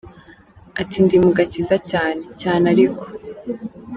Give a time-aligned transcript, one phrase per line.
[0.81, 3.03] Ati “Ndi mu gakiza cyane, cyane ariko.